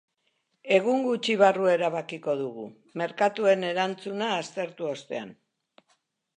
Egun 0.77 1.03
gutxi 1.07 1.35
barru 1.41 1.67
erabakiko 1.73 2.35
dugu, 2.41 2.65
merkatuen 3.03 3.69
erantzuna 3.71 4.33
aztertu 4.41 4.93
ostean. 4.97 5.35